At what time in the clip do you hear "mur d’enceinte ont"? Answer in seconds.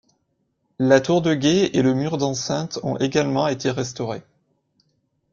1.93-2.95